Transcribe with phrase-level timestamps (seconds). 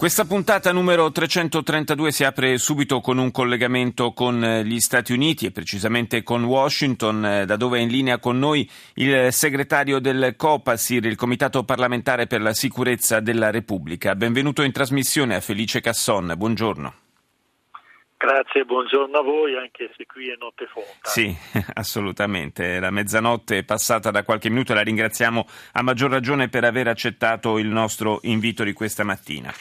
[0.00, 5.44] Questa puntata numero 332 si apre subito con un collegamento con eh, gli Stati Uniti
[5.44, 10.36] e precisamente con Washington, eh, da dove è in linea con noi il segretario del
[10.38, 14.14] COPASIR, il Comitato parlamentare per la sicurezza della Repubblica.
[14.14, 16.32] Benvenuto in trasmissione a Felice Casson.
[16.34, 16.94] Buongiorno.
[18.16, 20.88] Grazie, buongiorno a voi, anche se qui è notte fonda.
[21.02, 21.36] Sì,
[21.74, 22.80] assolutamente.
[22.80, 26.88] La mezzanotte è passata da qualche minuto e la ringraziamo a maggior ragione per aver
[26.88, 29.52] accettato il nostro invito di questa mattina.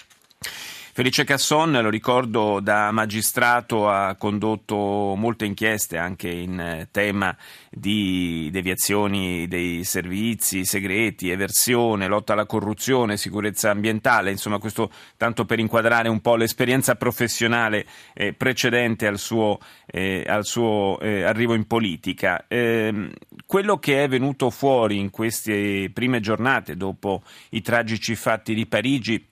[1.00, 7.34] Felice Casson, lo ricordo, da magistrato ha condotto molte inchieste anche in eh, tema
[7.72, 15.60] di deviazioni dei servizi segreti, eversione, lotta alla corruzione, sicurezza ambientale, insomma questo tanto per
[15.60, 21.66] inquadrare un po' l'esperienza professionale eh, precedente al suo, eh, al suo eh, arrivo in
[21.66, 22.44] politica.
[22.50, 23.10] Ehm,
[23.46, 29.28] quello che è venuto fuori in queste prime giornate dopo i tragici fatti di Parigi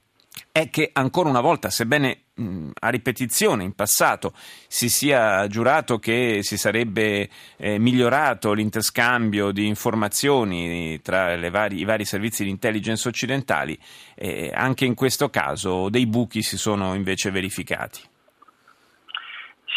[0.52, 4.34] è che ancora una volta, sebbene mh, a ripetizione in passato
[4.68, 12.06] si sia giurato che si sarebbe eh, migliorato l'interscambio di informazioni tra vari, i vari
[12.06, 13.78] servizi di intelligence occidentali,
[14.16, 18.02] eh, anche in questo caso dei buchi si sono invece verificati.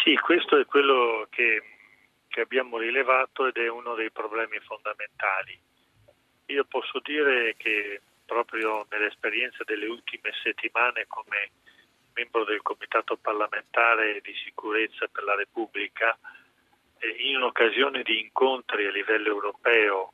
[0.03, 1.61] Sì, questo è quello che,
[2.27, 5.59] che abbiamo rilevato ed è uno dei problemi fondamentali.
[6.47, 8.01] Io posso dire che
[8.31, 11.51] proprio nell'esperienza delle ultime settimane come
[12.13, 16.17] membro del Comitato parlamentare di sicurezza per la Repubblica,
[17.17, 20.13] in occasione di incontri a livello europeo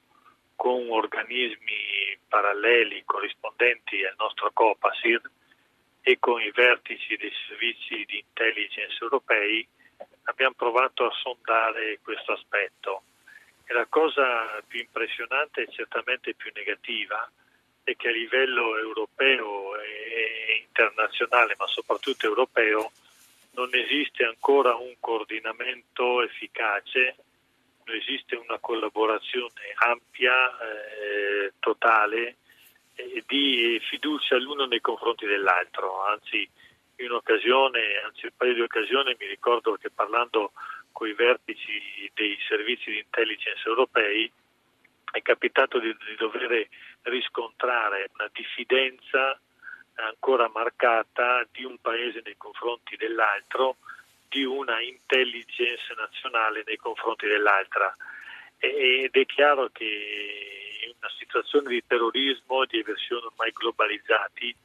[0.55, 5.21] con organismi paralleli corrispondenti al nostro COPASIR
[6.01, 9.67] e con i vertici dei servizi di intelligence europei,
[10.23, 13.03] abbiamo provato a sondare questo aspetto.
[13.65, 17.29] E la cosa più impressionante e certamente più negativa
[17.91, 22.91] è che a livello europeo e internazionale, ma soprattutto europeo,
[23.51, 27.15] non esiste ancora un coordinamento efficace,
[27.85, 32.35] non esiste una collaborazione ampia, eh, totale,
[32.95, 36.03] eh, di fiducia l'uno nei confronti dell'altro.
[36.03, 36.47] Anzi,
[36.97, 40.51] in un'occasione, anzi un paio di occasioni mi ricordo che parlando
[40.91, 44.29] con i vertici dei servizi di intelligence europei
[45.11, 46.67] è capitato di, di dover
[47.09, 49.39] riscontrare una diffidenza
[49.95, 53.77] ancora marcata di un paese nei confronti dell'altro,
[54.29, 57.95] di una intelligence nazionale nei confronti dell'altra.
[58.59, 64.55] Ed è chiaro che in una situazione di terrorismo e di eversione ormai globalizzati,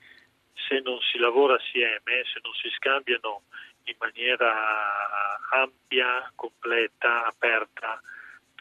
[0.54, 3.42] se non si lavora assieme, se non si scambiano
[3.84, 8.00] in maniera ampia, completa, aperta,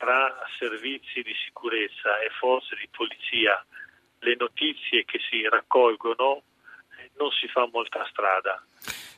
[0.01, 3.63] tra servizi di sicurezza e forze di polizia
[4.21, 6.41] le notizie che si raccolgono
[7.21, 8.63] non si fa molta strada.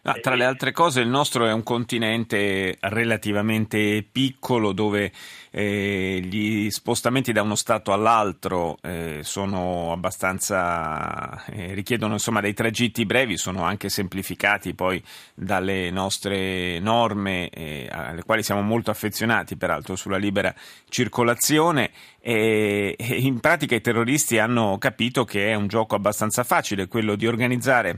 [0.06, 5.14] Ah, tra le altre cose il nostro è un continente relativamente piccolo dove
[5.50, 13.64] eh, gli spostamenti da uno stato all'altro eh, eh, richiedono insomma dei tragitti brevi, sono
[13.64, 15.02] anche semplificati poi
[15.34, 20.54] dalle nostre norme eh, alle quali siamo molto affezionati peraltro sulla libera
[20.90, 27.16] circolazione e in pratica i terroristi hanno capito che è un gioco abbastanza facile quello
[27.16, 27.93] di organizzare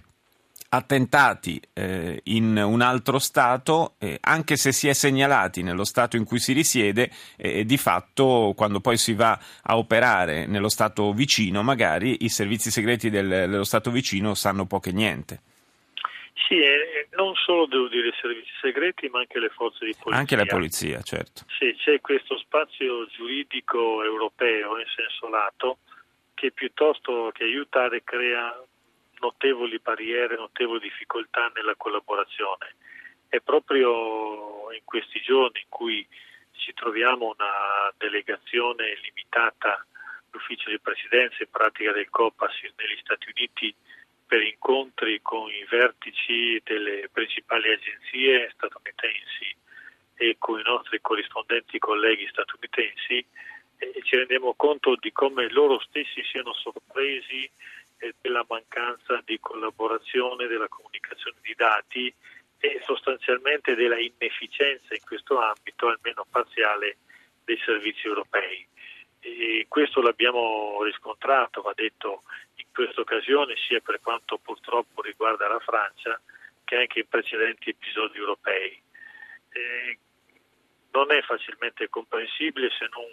[0.75, 6.25] attentati eh, in un altro Stato, eh, anche se si è segnalati nello Stato in
[6.25, 11.63] cui si risiede, eh, di fatto quando poi si va a operare nello Stato vicino,
[11.63, 15.41] magari i servizi segreti del, dello Stato vicino sanno poco e niente.
[16.47, 20.19] Sì, e non solo devo dire i servizi segreti, ma anche le forze di polizia.
[20.19, 21.44] Anche la polizia, certo.
[21.57, 25.77] Sì, c'è questo spazio giuridico europeo in senso lato
[26.36, 28.54] che piuttosto che aiutare crea
[29.19, 32.75] notevoli barriere, notevoli difficoltà nella collaborazione.
[33.27, 36.07] È proprio in questi giorni in cui
[36.51, 39.85] ci troviamo una delegazione limitata,
[40.31, 43.73] l'ufficio di presidenza in pratica del COPAS negli Stati Uniti
[44.25, 49.56] per incontri con i vertici delle principali agenzie statunitensi
[50.15, 53.25] e con i nostri corrispondenti colleghi statunitensi
[53.77, 57.50] e ci rendiamo conto di come loro stessi siano sorpresi
[58.21, 62.13] della mancanza di collaborazione, della comunicazione di dati
[62.59, 66.97] e sostanzialmente della inefficienza in questo ambito, almeno parziale,
[67.44, 68.68] dei servizi europei.
[69.19, 72.24] E questo l'abbiamo riscontrato, va detto
[72.56, 76.19] in questa occasione, sia per quanto purtroppo riguarda la Francia
[76.63, 78.81] che anche in precedenti episodi europei.
[79.50, 79.98] E
[80.91, 83.06] non è facilmente comprensibile se non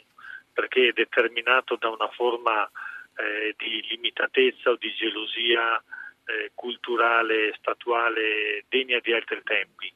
[0.53, 2.71] perché è determinato da una forma
[3.17, 5.83] eh, di limitatezza o di gelosia
[6.25, 9.93] eh, culturale, statuale degna di altri tempi.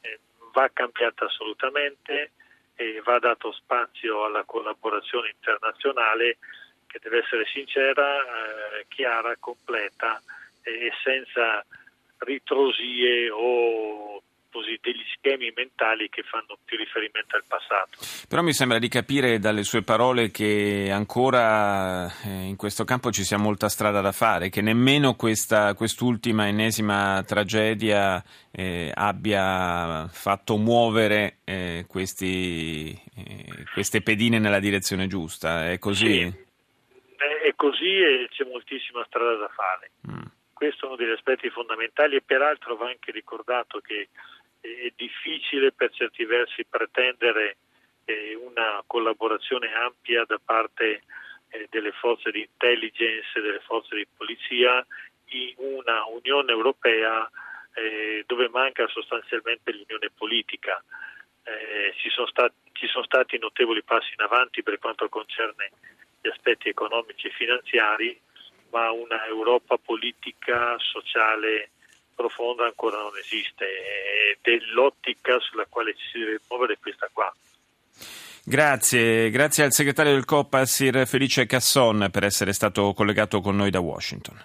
[0.00, 0.18] Eh,
[0.52, 2.32] va cambiata assolutamente
[2.76, 6.38] e va dato spazio alla collaborazione internazionale
[6.86, 10.22] che deve essere sincera, eh, chiara, completa
[10.62, 11.64] e senza
[12.18, 14.13] ritrosie o
[14.54, 17.98] così, degli schemi mentali che fanno più riferimento al passato.
[18.28, 23.24] Però mi sembra di capire dalle sue parole che ancora eh, in questo campo ci
[23.24, 28.22] sia molta strada da fare, che nemmeno questa, quest'ultima ennesima tragedia
[28.52, 35.68] eh, abbia fatto muovere eh, questi, eh, queste pedine nella direzione giusta.
[35.68, 36.30] È così?
[36.30, 36.42] Sì,
[37.42, 39.90] è così e c'è moltissima strada da fare.
[40.08, 40.22] Mm.
[40.52, 44.08] Questo è uno degli aspetti fondamentali e peraltro va anche ricordato che
[44.64, 47.56] è difficile per certi versi pretendere
[48.06, 51.02] eh, una collaborazione ampia da parte
[51.50, 54.84] eh, delle forze di intelligence, delle forze di polizia
[55.26, 57.28] in una Unione Europea
[57.74, 60.82] eh, dove manca sostanzialmente l'unione politica.
[61.96, 65.72] Ci sono, stati, ci sono stati notevoli passi in avanti per quanto concerne
[66.20, 68.18] gli aspetti economici e finanziari,
[68.70, 71.68] ma una Europa politica, sociale,
[72.14, 77.32] profonda ancora non esiste ed è l'ottica sulla quale ci si deve muovere questa qua.
[78.46, 83.70] Grazie, grazie al segretario del COPA Sir Felice Casson per essere stato collegato con noi
[83.70, 84.38] da Washington.